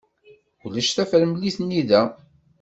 Ulac 0.65 0.89
tafremlit-nni 0.95 1.81
da. 1.89 2.01